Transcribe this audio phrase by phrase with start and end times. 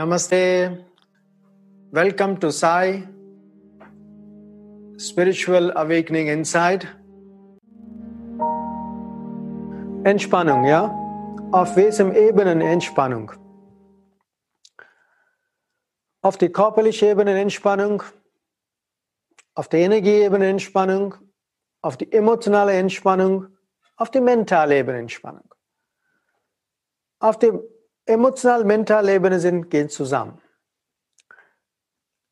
[0.00, 0.82] Namaste.
[1.92, 3.06] Welcome to Sai
[4.96, 6.88] Spiritual Awakening Inside.
[10.04, 10.88] Entspannung, ja?
[11.52, 13.32] Auf welchem Ebenen Entspannung?
[16.22, 18.02] Auf die körperliche Ebene Entspannung,
[19.54, 21.14] auf die Energieebene Entspannung,
[21.82, 23.48] auf die emotionale Entspannung,
[23.98, 25.54] auf die mentale Ebene Entspannung.
[27.18, 27.38] Auf
[28.10, 30.40] die emotional-mentale Ebene sind, gehen zusammen.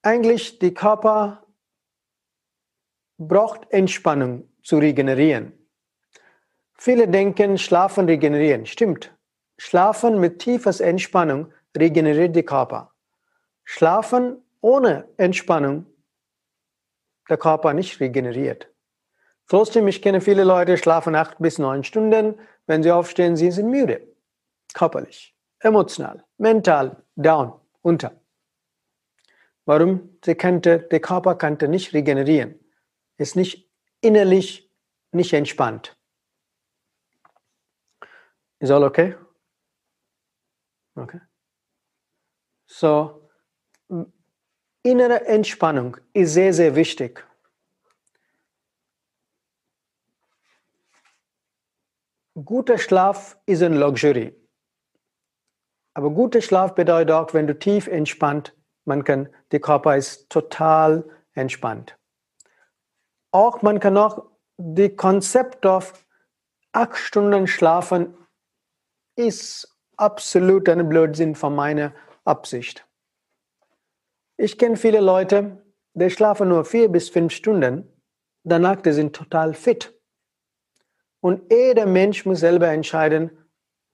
[0.02, 1.46] Eigentlich, die Körper
[3.16, 5.52] braucht Entspannung zu regenerieren.
[6.74, 8.66] Viele denken, Schlafen regenerieren.
[8.66, 9.16] Stimmt.
[9.56, 12.92] Schlafen mit tiefer Entspannung regeneriert die Körper.
[13.64, 15.86] Schlafen ohne Entspannung
[17.28, 18.68] der Körper nicht regeneriert.
[19.46, 22.40] Trotzdem, ich kenne viele Leute, schlafen acht bis neun Stunden.
[22.66, 24.06] Wenn sie aufstehen, sie sind müde.
[24.74, 28.20] Körperlich emotional, mental, down, unter.
[29.64, 30.18] Warum?
[30.24, 32.58] Sie könnte, der Körper könnte nicht regenerieren,
[33.16, 33.70] ist nicht
[34.00, 34.72] innerlich
[35.12, 35.96] nicht entspannt.
[38.60, 39.14] Ist all okay?
[40.94, 41.20] Okay.
[42.66, 43.28] So,
[44.82, 47.24] innere Entspannung ist sehr, sehr wichtig.
[52.34, 54.34] Guter Schlaf ist ein Luxury.
[55.98, 58.54] Aber guter Schlaf bedeutet auch, wenn du tief entspannt,
[58.84, 61.98] man kann, der Körper ist total entspannt.
[63.32, 66.06] Auch man kann auch die Konzept auf
[66.70, 68.16] acht Stunden schlafen
[69.16, 71.92] ist absolut ein Blödsinn von meiner
[72.24, 72.86] Absicht.
[74.36, 77.92] Ich kenne viele Leute, die schlafen nur vier bis fünf Stunden,
[78.44, 80.00] danach die sind total fit.
[81.18, 83.36] Und jeder Mensch muss selber entscheiden,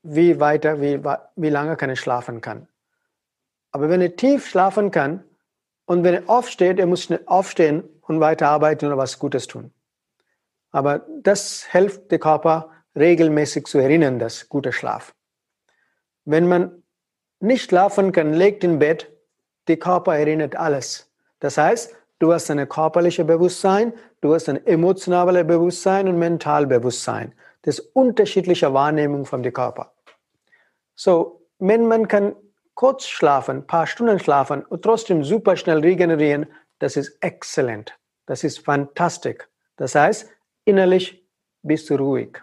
[0.04, 1.02] wie weiter, wie,
[1.34, 2.68] wie lange kann er schlafen kann.
[3.72, 5.24] Aber wenn er tief schlafen kann
[5.86, 9.72] und wenn er aufsteht, er muss schnell aufstehen und weiterarbeiten oder was Gutes tun.
[10.70, 15.14] Aber das hilft dem Körper regelmäßig zu erinnern, das gute Schlaf.
[16.24, 16.82] Wenn man
[17.40, 19.10] nicht schlafen kann, legt im Bett,
[19.68, 21.10] der Körper erinnert alles.
[21.40, 27.34] Das heißt, du hast ein körperliches Bewusstsein, du hast ein emotionales Bewusstsein und mental Bewusstsein.
[27.62, 29.93] Das ist unterschiedliche Wahrnehmung von dem Körper.
[30.94, 32.34] So, wenn man kann
[32.74, 36.46] kurz schlafen, paar Stunden schlafen und trotzdem super schnell regenerieren,
[36.78, 37.98] das ist exzellent.
[38.26, 39.48] Das ist fantastisch.
[39.76, 40.30] Das heißt,
[40.64, 41.24] innerlich
[41.62, 42.42] bist du ruhig.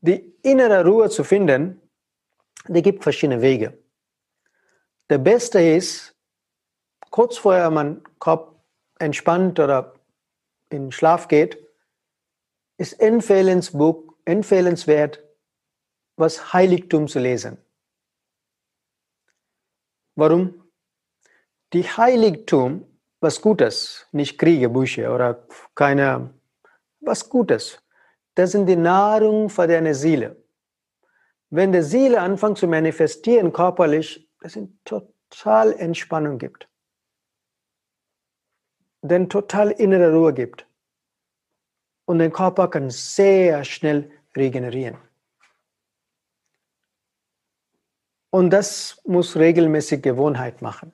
[0.00, 1.80] Die innere Ruhe zu finden,
[2.68, 3.78] die gibt verschiedene Wege.
[5.10, 6.14] Der beste ist,
[7.10, 8.54] kurz vorher man Kopf
[8.98, 9.94] entspannt oder
[10.70, 11.58] in Schlaf geht,
[12.76, 15.22] ist empfehlenswert,
[16.16, 17.58] was Heiligtum zu lesen.
[20.16, 20.70] Warum?
[21.72, 22.86] Die Heiligtum,
[23.20, 26.32] was Gutes, nicht Kriegebücher oder keine,
[27.00, 27.82] was Gutes.
[28.34, 30.36] Das sind die Nahrung für deine Seele.
[31.50, 36.68] Wenn die Seele anfängt zu manifestieren körperlich, das sind total Entspannung gibt.
[39.02, 40.66] Denn total innere Ruhe gibt.
[42.06, 44.98] Und der Körper kann sehr schnell regenerieren.
[48.34, 50.92] Und das muss regelmäßig Gewohnheit machen.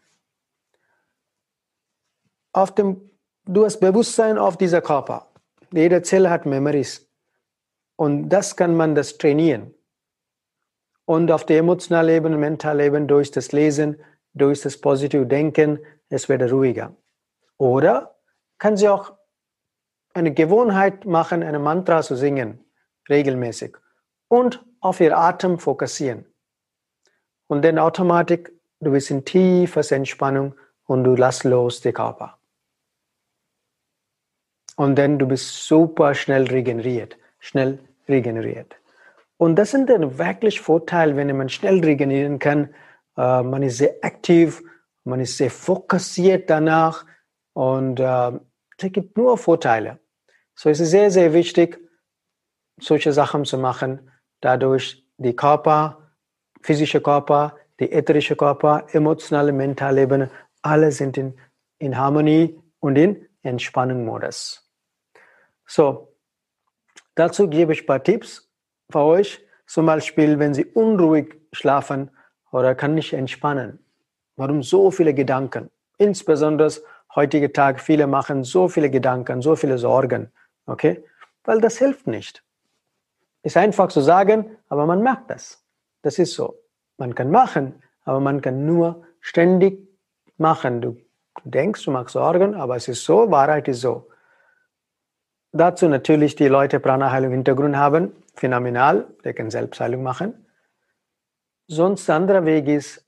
[2.52, 3.00] Auf dem,
[3.46, 5.32] du hast Bewusstsein auf dieser Körper.
[5.72, 7.10] Jede Zelle hat Memories.
[7.96, 9.72] Und das kann man das trainieren.
[11.06, 14.02] Und auf der emotionalen Ebene, mentalen Ebene, durch das Lesen,
[14.34, 15.78] durch das positive Denken,
[16.10, 16.94] es wird ruhiger.
[17.56, 18.18] Oder
[18.58, 19.14] kann sie auch
[20.12, 22.62] eine Gewohnheit machen, eine Mantra zu singen,
[23.08, 23.78] regelmäßig.
[24.28, 26.29] Und auf ihr Atem fokussieren.
[27.50, 30.54] Und dann automatisch, du bist in tiefer Entspannung
[30.86, 32.38] und du lässt los den Körper.
[34.76, 38.76] Und dann du bist super schnell regeneriert, schnell regeneriert.
[39.36, 42.72] Und das sind dann wirklich Vorteile, wenn man schnell regenerieren kann.
[43.16, 44.62] Äh, man ist sehr aktiv,
[45.02, 47.04] man ist sehr fokussiert danach
[47.52, 48.30] und äh,
[48.78, 49.98] es gibt nur Vorteile.
[50.54, 51.80] So ist es sehr, sehr wichtig,
[52.80, 54.08] solche Sachen zu machen,
[54.40, 55.99] dadurch die Körper
[56.60, 60.30] physische Körper, die ätherische Körper, emotionale, mentale Ebene,
[60.62, 61.34] alle sind in,
[61.78, 64.70] in Harmonie und in Entspannungsmodus.
[65.66, 66.14] So,
[67.14, 68.50] dazu gebe ich ein paar Tipps
[68.90, 69.44] für euch.
[69.66, 72.10] Zum Beispiel, wenn Sie unruhig schlafen
[72.50, 73.78] oder kann nicht entspannen.
[74.36, 75.70] Warum so viele Gedanken?
[75.96, 76.72] Insbesondere
[77.14, 80.32] heutige Tag, viele machen so viele Gedanken, so viele Sorgen.
[80.66, 81.04] Okay?
[81.44, 82.42] Weil das hilft nicht.
[83.42, 85.64] Ist einfach zu sagen, aber man merkt das.
[86.02, 86.54] Das ist so.
[86.96, 89.88] Man kann machen, aber man kann nur ständig
[90.36, 90.80] machen.
[90.80, 90.96] Du
[91.44, 94.08] denkst, du machst Sorgen, aber es ist so, Wahrheit ist so.
[95.52, 100.46] Dazu natürlich die Leute Prana-Heilung Hintergrund haben, phänomenal, die können Selbstheilung machen.
[101.66, 103.04] Sonst der andere Weg ist,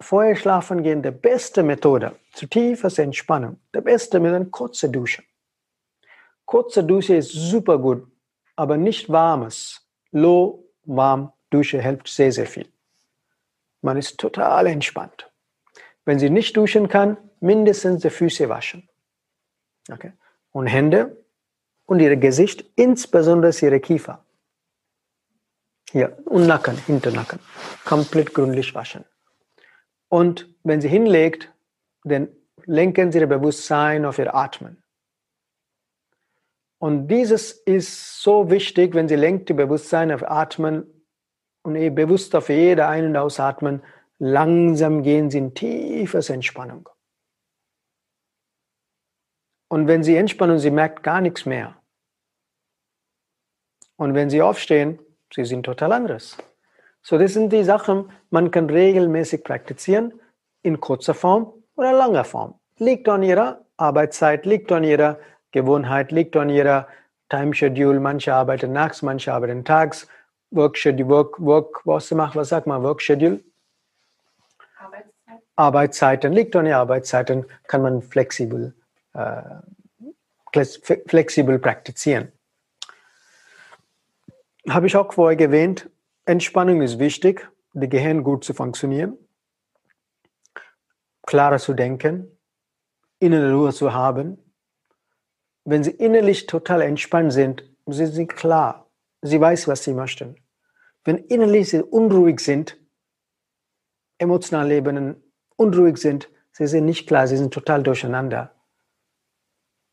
[0.00, 5.22] vorher schlafen gehen, die beste Methode zu tiefes Entspannung, der beste mit einer kurzen Dusche.
[6.44, 8.06] Kurze Dusche ist super gut,
[8.56, 9.86] aber nicht warmes.
[10.10, 12.68] Low, warm Dusche hilft sehr, sehr viel.
[13.82, 15.30] Man ist total entspannt.
[16.04, 18.88] Wenn sie nicht duschen kann, mindestens die Füße waschen.
[19.90, 20.12] Okay?
[20.52, 21.24] Und Hände
[21.86, 24.24] und ihr Gesicht, insbesondere ihre Kiefer.
[25.90, 27.40] Hier, und Nacken, Hinternacken.
[27.84, 29.04] Komplett gründlich waschen.
[30.08, 31.52] Und wenn sie hinlegt,
[32.04, 32.28] dann
[32.64, 34.82] lenken sie ihr Bewusstsein auf ihr Atmen.
[36.78, 40.99] Und dieses ist so wichtig, wenn sie lenkt ihr Bewusstsein auf Atmen
[41.62, 43.82] und ihr bewusst auf jeder Ein- und Ausatmen,
[44.18, 46.88] langsam gehen sie in tiefes Entspannung.
[49.68, 51.76] Und wenn sie entspannen, sie merkt gar nichts mehr.
[53.96, 54.98] Und wenn sie aufstehen,
[55.32, 56.38] sie sind total anderes.
[57.02, 60.20] So, das sind die Sachen, man kann regelmäßig praktizieren,
[60.62, 62.58] in kurzer Form oder langer Form.
[62.76, 65.18] Liegt an ihrer Arbeitszeit, liegt an ihrer
[65.52, 66.88] Gewohnheit, liegt an ihrer
[67.28, 68.00] Time Schedule.
[68.00, 70.08] Manche arbeiten nachts, manche arbeiten tags.
[70.50, 73.40] Work Schedule, Work, Work, was macht, was sagt man, Work Schedule?
[74.78, 75.42] Arbeitszeit.
[75.56, 78.74] Arbeitszeiten, liegt an ihren Arbeitszeiten, kann man flexibel,
[79.14, 79.42] äh,
[81.06, 82.32] flexibel praktizieren
[84.68, 85.88] habe ich auch vorher erwähnt,
[86.24, 89.16] Entspannung ist wichtig, das Gehirn gut zu funktionieren,
[91.26, 92.38] klarer zu denken,
[93.18, 94.38] innere Ruhe zu haben.
[95.64, 98.89] Wenn Sie innerlich total entspannt sind, sind Sie klar.
[99.22, 100.36] Sie weiß, was Sie möchten.
[101.04, 102.78] Wenn innerlich Sie unruhig sind,
[104.18, 105.22] emotional leben,
[105.56, 108.54] unruhig sind, Sie sind nicht klar, Sie sind total durcheinander.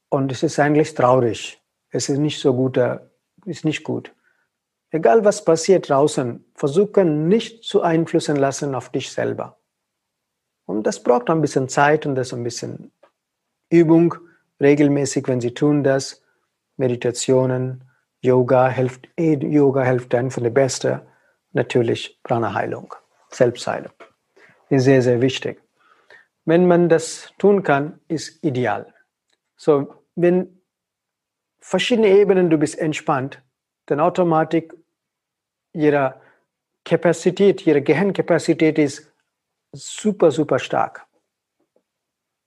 [0.10, 1.62] Und es ist eigentlich traurig.
[1.90, 2.80] Es ist nicht so gut,
[3.46, 4.14] ist nicht gut.
[4.90, 9.60] Egal was passiert draußen, versuche nicht zu einflussen lassen auf dich selber.
[10.66, 12.92] Und das braucht ein bisschen Zeit und das ein bisschen
[13.70, 14.16] Übung,
[14.62, 16.24] regelmäßig, wenn Sie tun das.
[16.78, 17.87] Meditationen,
[18.22, 21.08] Yoga hilft, eh, Yoga hilft dann von der Beste.
[21.54, 22.94] Natürlich Prana-Heilung,
[23.30, 23.94] Selbstheilung.
[24.70, 25.62] Ist sehr, sehr wichtig.
[26.46, 28.94] Wenn man das tun kann, ist ideal.
[29.56, 30.62] So, wenn
[31.60, 33.42] verschiedene Ebenen du bist entspannt,
[33.86, 34.66] dann automatisch
[35.74, 36.22] ihre
[36.84, 39.12] Kapazität, ihre Gehirnkapazität ist
[39.74, 41.06] super, super stark.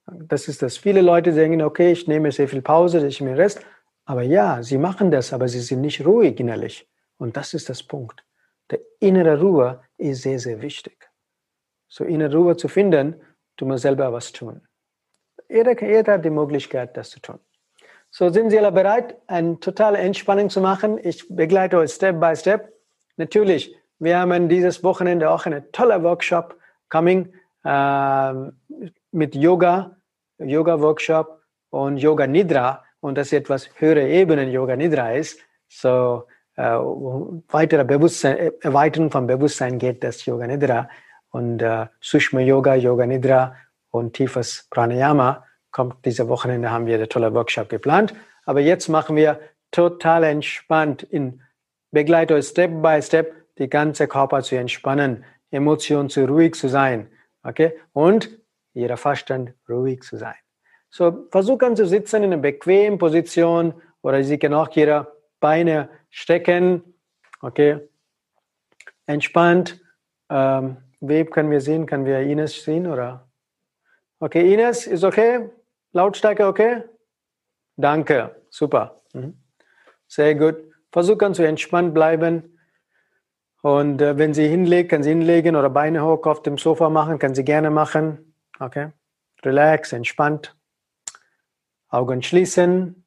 [0.07, 0.77] Das ist das.
[0.77, 3.63] Viele Leute denken, okay, ich nehme sehr viel Pause, ich mir Rest.
[4.05, 6.89] Aber ja, sie machen das, aber sie sind nicht ruhig innerlich.
[7.17, 8.23] Und das ist das Punkt.
[8.69, 11.09] Der innere Ruhe ist sehr, sehr wichtig.
[11.87, 13.21] So innere Ruhe zu finden,
[13.57, 14.61] du musst selber was tun.
[15.49, 17.39] Jeder, jeder hat die Möglichkeit, das zu tun.
[18.09, 20.99] So sind Sie alle bereit, eine totale Entspannung zu machen.
[21.01, 22.73] Ich begleite euch Step by Step.
[23.15, 26.57] Natürlich, wir haben dieses Wochenende auch einen tollen Workshop
[26.89, 27.33] coming
[27.63, 28.33] äh,
[29.11, 29.95] mit Yoga,
[30.39, 35.39] Yoga-Workshop und Yoga Nidra und das etwas höhere Ebenen Yoga Nidra ist.
[35.67, 36.23] So
[36.55, 40.89] äh, weitere Bewusstsein, Erweiterung von Bewusstsein geht das Yoga Nidra
[41.31, 43.55] und äh, Sushma Yoga, Yoga Nidra
[43.89, 48.13] und tiefes Pranayama kommt diese Wochenende, haben wir einen tollen Workshop geplant.
[48.45, 49.39] Aber jetzt machen wir
[49.71, 51.41] total entspannt in
[51.91, 57.09] Begleite euch Step by Step, die ganze Körper zu entspannen, Emotionen zu ruhig zu sein.
[57.43, 57.73] Okay?
[57.93, 58.29] Und
[58.73, 60.40] jeder Verstand ruhig zu sein.
[60.91, 65.07] So, versuchen zu sitzen in einer bequemen Position oder Sie können auch Ihre
[65.39, 66.83] Beine stecken.
[67.41, 67.79] Okay?
[69.05, 69.81] Entspannt.
[70.29, 71.85] Ähm, Web können wir sehen?
[71.85, 72.87] Können wir Ines sehen?
[72.87, 73.27] Oder?
[74.19, 75.49] Okay, Ines, ist okay?
[75.93, 76.83] Lautstärke okay?
[77.77, 79.01] Danke, super.
[79.13, 79.37] Mhm.
[80.07, 80.57] Sehr gut.
[80.91, 82.57] Versuchen zu entspannt bleiben.
[83.61, 87.17] Und äh, wenn Sie hinlegen, können Sie hinlegen oder Beine hoch auf dem Sofa machen,
[87.17, 88.35] können Sie gerne machen.
[88.59, 88.89] Okay?
[89.43, 90.55] Relax, entspannt.
[91.91, 93.05] Augen schließen.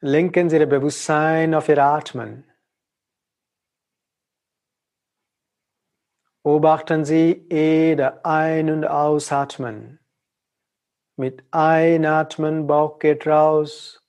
[0.00, 2.44] Lenken Sie Ihr Bewusstsein auf Ihr Atmen.
[6.42, 9.98] Beobachten Sie jede Ein- und Ausatmen.
[11.16, 14.02] Mit Einatmen, Bauch geht raus.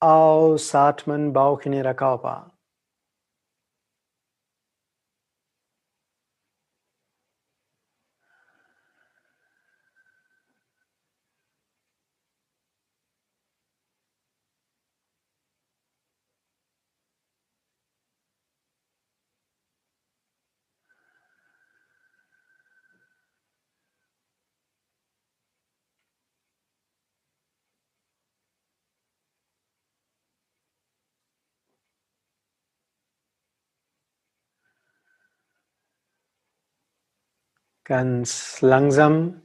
[0.00, 2.57] Ausatmen, Bauch in Ihrer Körper.
[37.88, 39.40] Ganz langsam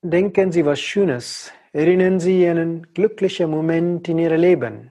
[0.00, 1.52] denken Sie was Schönes.
[1.74, 4.90] Erinnern Sie einen glücklichen Moment in Ihrem Leben.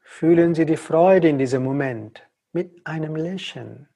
[0.00, 3.88] Fühlen Sie die Freude in diesem Moment mit einem Lächeln.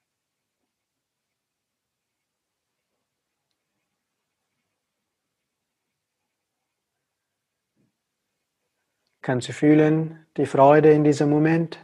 [9.22, 11.78] Kannst du fühlen die Freude in diesem Moment?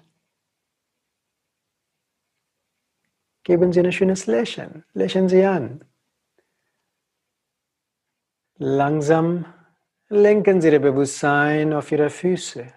[3.45, 4.85] Geben Sie ein schönes Lächeln.
[4.93, 5.85] Lächeln Sie an.
[8.57, 9.47] Langsam
[10.09, 12.75] lenken Sie Ihr Bewusstsein auf Ihre Füße.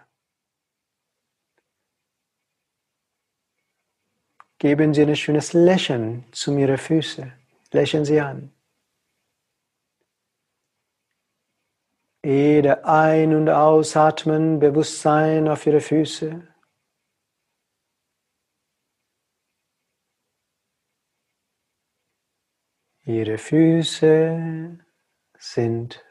[4.60, 7.34] Geben Sie ein schönes Lächeln zu Ihren Füßen.
[7.72, 8.52] Lächeln Sie an.
[12.24, 16.48] Jede Ein- und Ausatmen, Bewusstsein auf Ihre Füße.
[23.06, 24.78] Ihre Füße
[25.40, 26.06] sind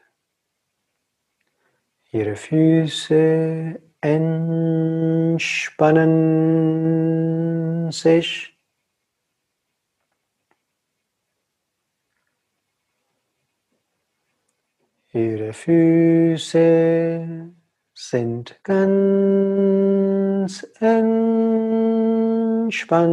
[2.11, 5.39] Ihre Füße entspannen
[7.91, 8.50] sich.
[15.13, 17.27] Ihre Füße
[17.93, 23.11] sind ganz entspannt.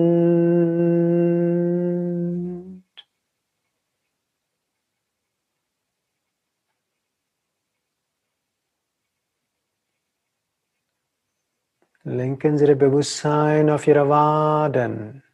[12.05, 15.25] Lenken Sie Ihr Bewusstsein auf Ihre Waden.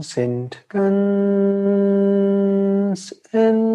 [0.00, 0.92] sind ganz
[3.32, 3.72] entspannt.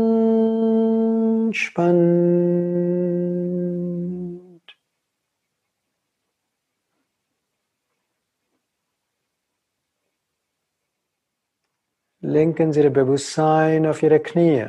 [12.27, 14.65] Lenken Sie Ihr Bewusstsein auf Ihre Knie.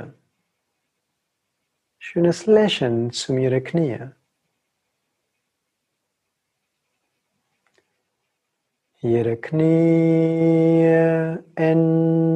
[1.99, 3.99] Schönes Lächeln zu Ihre Knie.
[9.01, 10.85] Ihre Knie
[11.57, 12.31] entspannen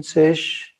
[0.00, 0.74] sich.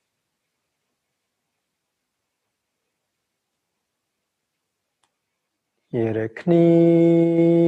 [5.90, 7.58] Ihre Knie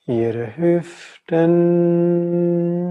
[0.07, 1.33] Ihre Hüften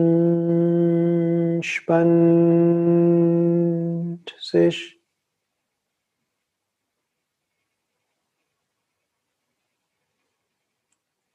[4.41, 4.99] sich.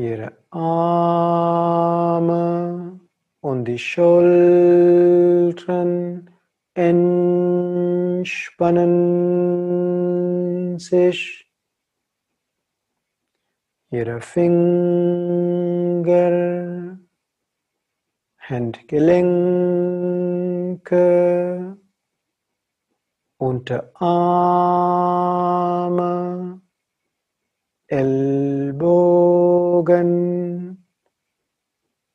[0.00, 2.40] Ihre Arme
[3.42, 4.80] und die Schultern
[6.72, 8.38] entspannen
[10.78, 11.46] sich.
[13.90, 14.88] Ihre Finger,
[18.38, 19.36] Handgelenke,
[23.36, 23.90] Unterarme,
[27.88, 28.29] Ellbogen,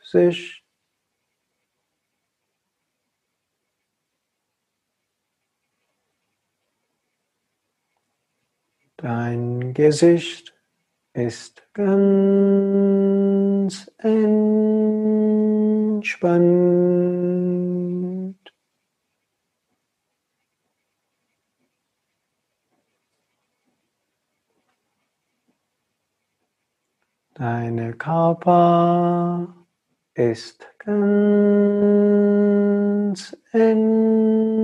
[0.07, 0.63] sich.
[8.95, 10.55] Dein Gesicht
[11.13, 16.07] ist ganz entspannt.
[27.35, 29.66] Deine Körper
[30.17, 30.97] ist ganz
[33.51, 34.57] entspannt.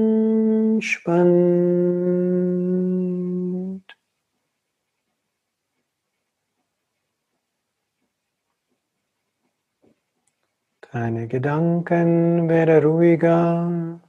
[10.91, 14.01] Deine Gedanken werden ruhiger.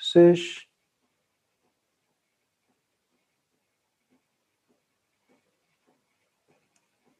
[0.00, 0.68] sich.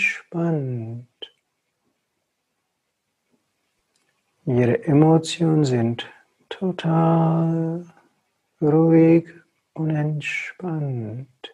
[4.45, 6.09] Ihre Emotionen sind
[6.49, 7.85] total
[8.59, 9.29] ruhig
[9.73, 11.53] und entspannt.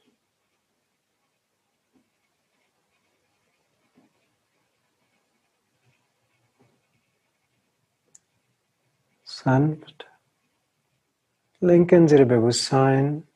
[9.26, 9.99] Sanft
[11.60, 13.28] lenken Sie Ihr Bewusstsein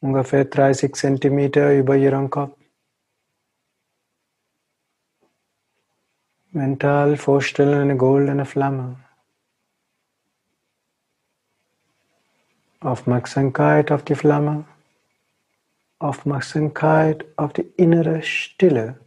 [0.00, 2.58] ungefähr 30 Zentimeter über Ihren Kopf.
[6.50, 9.00] Mental vorstellen eine goldene Flamme.
[12.80, 14.66] Aufmerksamkeit auf die Flamme.
[15.98, 19.00] Aufmerksamkeit auf die innere Stille.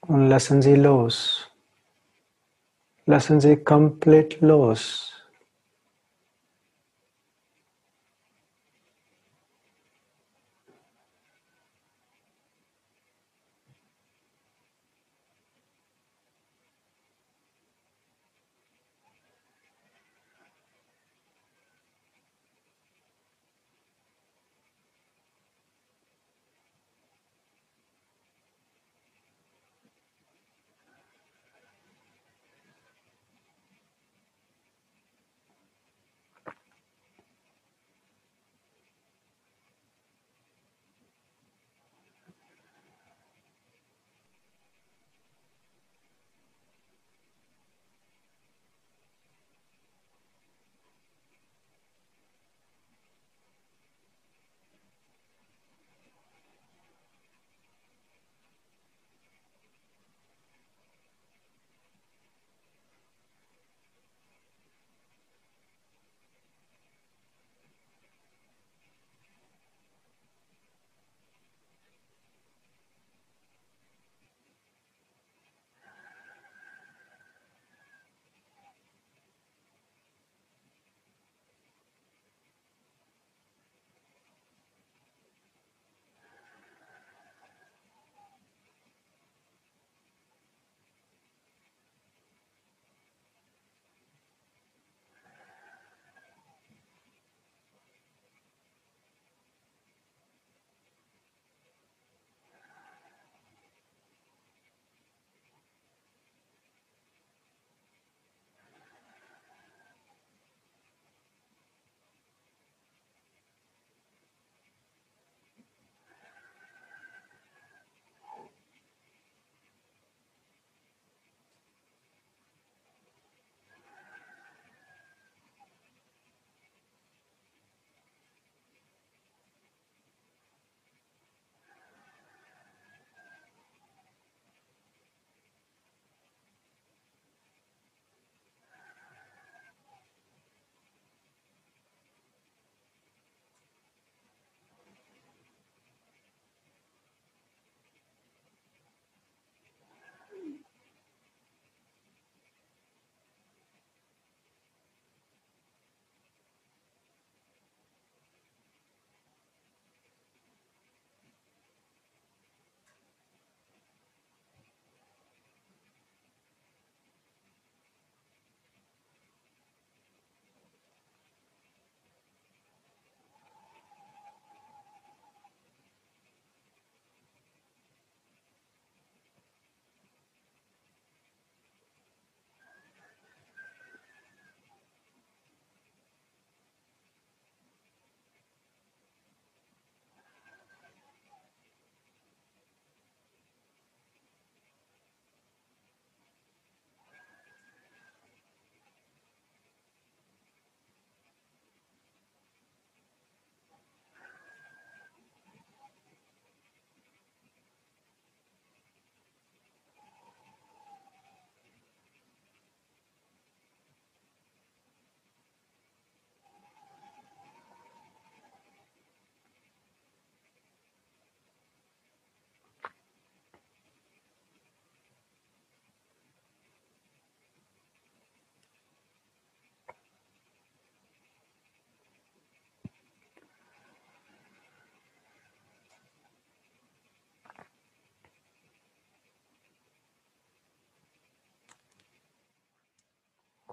[0.00, 1.49] Und lassen Sie los.
[3.06, 4.40] Lassen Sie komplett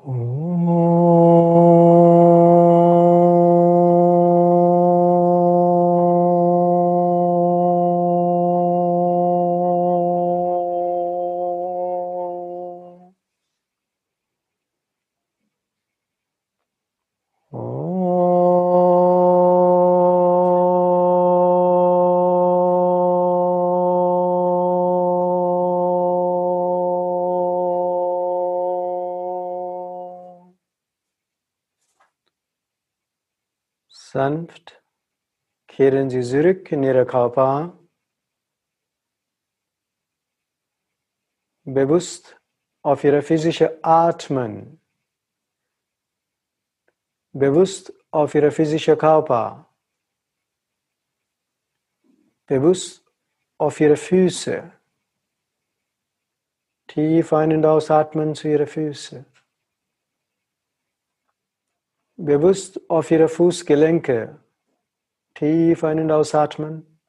[0.06, 0.37] los.
[34.18, 34.82] Sanft
[35.68, 37.78] kehren Sie zurück in Ihre Körper.
[41.64, 42.36] Bewusst
[42.82, 44.82] auf Ihre physische Atmen.
[47.32, 49.72] Bewusst auf Ihre physische Körper.
[52.48, 53.06] Bewusst
[53.60, 54.72] auf Ihre Füße.
[56.88, 59.37] Tief ein- und ausatmen zu Ihren Füßen
[62.18, 64.40] bewusst auf Ihre Fußgelenke.
[65.36, 67.00] Tief ein- und ausatmen.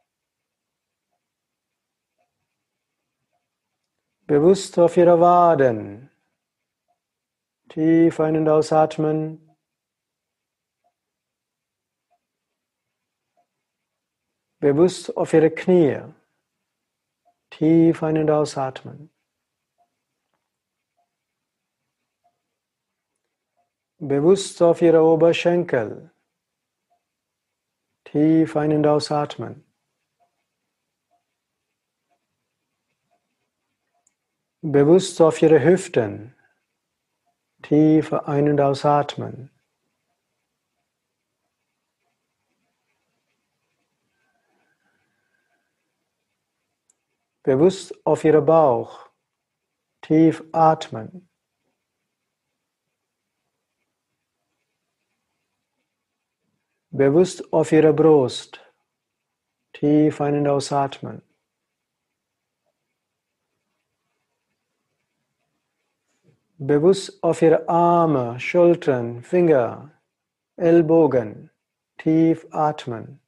[4.26, 6.10] Bewusst auf Ihre Waden.
[7.70, 9.56] Tief ein- und ausatmen.
[14.60, 16.02] Bewusst auf Ihre Knie.
[17.50, 19.10] Tief ein- und ausatmen.
[24.00, 26.12] Bewusst auf Ihre Oberschenkel.
[28.04, 29.64] Tief ein- und ausatmen.
[34.62, 36.36] Bewusst auf Ihre Hüften.
[37.62, 39.50] Tief ein- und ausatmen.
[47.42, 49.10] Bewusst auf Ihren Bauch.
[50.02, 51.27] Tief atmen.
[56.90, 58.60] Bewusst auf Ihre Brust.
[59.74, 61.20] Tief ein- und ausatmen.
[66.56, 69.92] Bewusst auf Ihre Arme, Schultern, Finger,
[70.56, 71.50] Ellbogen.
[71.98, 73.20] Tief atmen.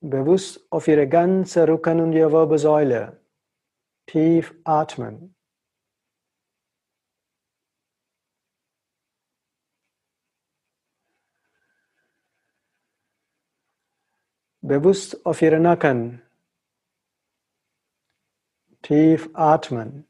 [0.00, 3.23] Bewusst auf Ihre ganze Rücken- und Ihre Wirbelsäule.
[4.06, 5.34] Tief atmen.
[14.66, 16.22] Bewusst auf Ihren Nacken.
[18.80, 20.06] Tief atmen.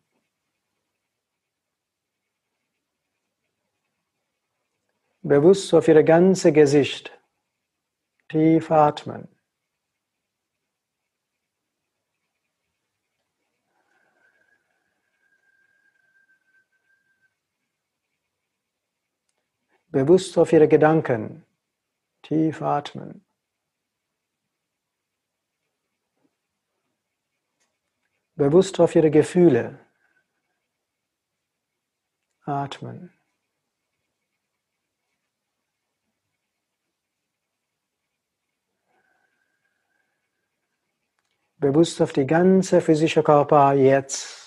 [5.22, 7.18] Bewusst auf Ihr ganzes Gesicht.
[8.28, 9.26] Tief atmen.
[19.94, 21.46] Bewusst auf Ihre Gedanken.
[22.22, 23.24] Tief atmen.
[28.34, 29.78] Bewusst auf Ihre Gefühle.
[32.44, 33.16] Atmen.
[41.58, 44.43] Bewusst auf die ganze physische Körper jetzt.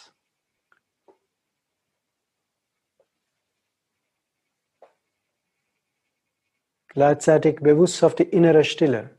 [6.98, 9.16] Gleichzeitig bewusst auf die innere Stille.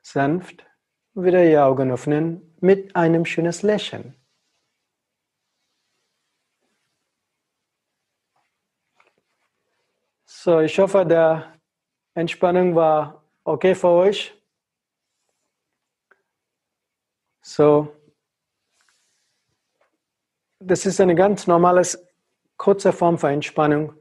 [0.00, 0.64] Sanft
[1.12, 4.16] wieder die Augen öffnen mit einem schönes Lächeln.
[10.24, 11.60] So, ich hoffe, der
[12.14, 14.34] Entspannung war okay für euch.
[17.42, 17.93] So,
[20.66, 21.82] das ist eine ganz normale,
[22.56, 23.92] kurze Form für Entspannung.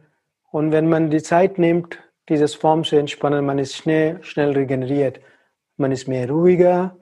[0.52, 2.00] Und wenn man die Zeit nimmt,
[2.30, 5.20] diese Form zu entspannen, man ist schnell, schnell regeneriert.
[5.78, 6.98] Man ist mehr ruhiger,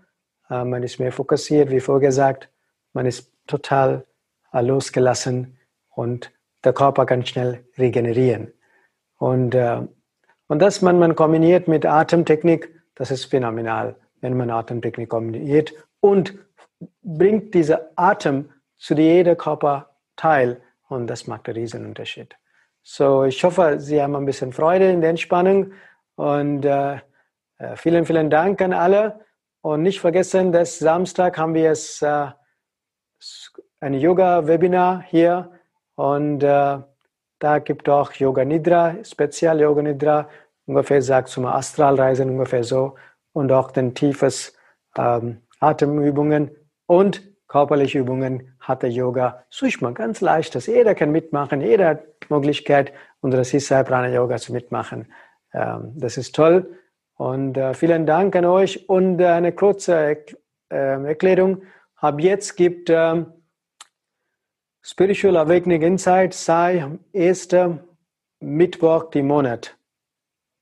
[0.50, 2.50] äh, man ist mehr fokussiert, wie vorgesagt.
[2.94, 4.06] Man ist total
[4.54, 5.58] äh, losgelassen
[5.90, 6.32] und
[6.64, 8.52] der Körper kann schnell regenerieren.
[9.18, 9.82] Und, äh,
[10.48, 16.34] und das, wenn man kombiniert mit Atemtechnik, das ist phänomenal, wenn man Atemtechnik kombiniert und
[17.04, 18.50] bringt diese Atem
[18.82, 22.36] zu jedem Körperteil und das macht einen riesen Unterschied.
[22.82, 25.74] So, ich hoffe, Sie haben ein bisschen Freude in der Entspannung
[26.16, 27.00] und äh,
[27.76, 29.20] vielen, vielen Dank an alle.
[29.62, 32.28] Und nicht vergessen, dass Samstag haben wir es, äh,
[33.80, 35.52] ein Yoga-Webinar hier
[35.96, 36.80] und äh,
[37.42, 40.30] Da gibt es auch Yoga Nidra, Spezial Yoga Nidra,
[40.68, 42.96] ungefähr sagt zum Astralreisen ungefähr so
[43.34, 44.56] und auch den tiefes
[44.96, 46.52] ähm, Atemübungen
[46.86, 50.68] und körperliche Übungen, Hatha Yoga, Sushma, ganz leichtes.
[50.68, 55.12] Jeder kann mitmachen, jeder hat Möglichkeit, unser Sisai Prana Yoga zu mitmachen.
[55.54, 56.80] Ähm, das ist toll.
[57.16, 58.88] Und äh, vielen Dank an euch.
[58.88, 60.24] Und äh, eine kurze
[60.70, 61.64] äh, Erklärung.
[61.98, 63.26] Ab jetzt gibt ähm,
[64.82, 67.50] Spiritual Awakening Insight sei 1.
[68.40, 69.76] Mittwoch im Monat.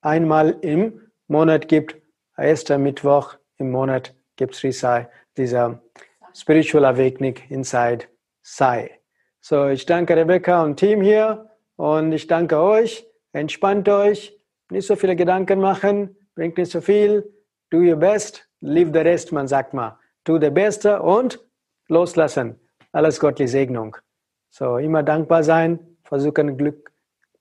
[0.02, 2.02] Einmal im Monat gibt,
[2.34, 2.70] 1.
[2.80, 5.84] Mittwoch im Monat gibt es Risai, dieser
[6.34, 8.06] Spiritual Awakening Inside
[8.42, 9.00] Sai.
[9.42, 13.06] So, ich danke Rebecca und Team hier und ich danke euch.
[13.32, 14.38] Entspannt euch,
[14.70, 17.32] nicht so viele Gedanken machen, bringt nicht so viel.
[17.70, 19.98] Do your best, leave the rest, man sagt mal.
[20.24, 21.40] Tu der Beste und
[21.88, 22.60] loslassen.
[22.92, 23.96] Alles göttliche Segnung.
[24.50, 26.92] So, immer dankbar sein, versuchen Glück,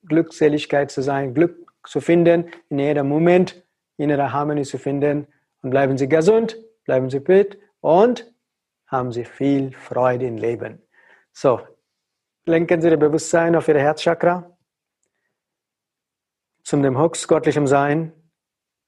[0.05, 3.63] Glückseligkeit zu sein, Glück zu finden, in jedem Moment
[3.97, 5.27] innere Harmonie zu finden.
[5.61, 8.28] Und bleiben Sie gesund, bleiben Sie fit und
[8.89, 10.81] haben Sie viel Freude im Leben.
[11.31, 11.61] So,
[12.45, 14.57] lenken Sie Ihr Bewusstsein auf Ihr Herzchakra,
[16.63, 18.11] zum dem Hux, göttlichem Sein,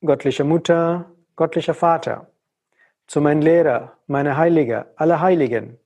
[0.01, 2.31] göttliche Mutter, göttlicher Vater,
[3.07, 5.79] zu meinem Lehrer, meine Heilige, alle Heiligen,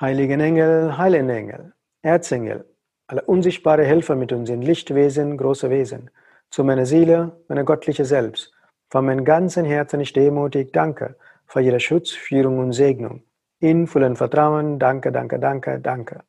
[0.00, 1.72] Heiligen Engel, Heiligen Engel,
[2.02, 2.68] Erzengel,
[3.06, 6.10] alle unsichtbare Helfer mit uns sind Lichtwesen, große Wesen,
[6.50, 8.53] zu meiner Seele, meine göttliche Selbst,
[8.94, 13.24] von meinem ganzen Herzen ich demutig danke für Ihre Schutz, Führung und Segnung.
[13.58, 16.20] In vollem Vertrauen, danke, danke, danke, danke.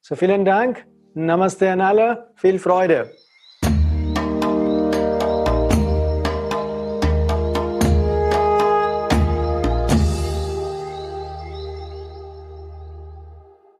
[0.00, 0.86] So vielen Dank.
[1.14, 2.30] Namaste an alle.
[2.36, 3.10] Viel Freude.